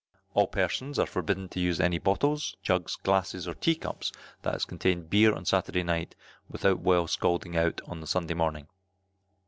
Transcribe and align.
All 0.33 0.47
persons 0.47 0.97
are 0.97 1.05
forbidden 1.05 1.47
to 1.49 1.59
use 1.59 1.79
any 1.79 1.99
bottles, 1.99 2.55
jugs, 2.63 2.95
glasses, 2.95 3.47
or 3.47 3.53
tea 3.53 3.75
cups 3.75 4.11
that 4.41 4.53
has 4.53 4.65
contained 4.65 5.11
beer 5.11 5.31
on 5.31 5.45
Saturday 5.45 5.83
night, 5.83 6.15
without 6.49 6.79
well 6.79 7.05
scalding 7.05 7.55
out 7.55 7.81
on 7.85 8.01
the 8.01 8.07
Sunday 8.07 8.33
morning. 8.33 8.67